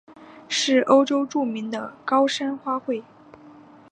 [0.49, 3.03] 是欧洲著名的高山花卉。